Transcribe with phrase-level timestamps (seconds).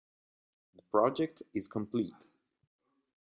[0.75, 2.25] The project is complete.